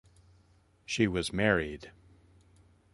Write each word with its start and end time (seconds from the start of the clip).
She 0.83 1.05
was 1.07 1.31
married. 1.31 1.91